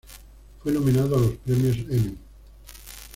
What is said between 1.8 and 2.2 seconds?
Emmy.